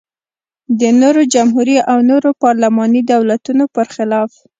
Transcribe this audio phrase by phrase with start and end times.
[0.79, 4.31] د نورو جمهوري او نورو پارلماني دولتونو پرخلاف.